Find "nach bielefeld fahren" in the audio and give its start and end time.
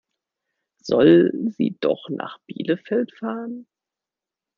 2.09-3.67